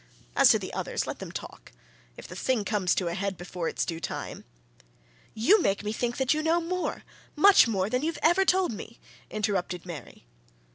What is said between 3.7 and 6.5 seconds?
due time" "You make me think that you